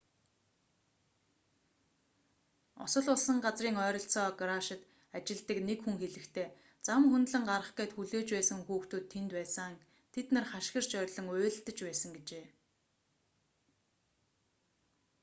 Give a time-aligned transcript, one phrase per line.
[2.85, 4.81] осол болсон газрын ойролцоо гараашид
[5.17, 6.47] ажилладаг нэг хүн хэлэхдээ
[6.85, 9.71] зам хөндлөн гарах гээд хүлээж байсан хүүхдүүд тэнд байсан
[10.13, 12.45] тэд нар хашгирч орилон уйлалдаж байсан гэжээ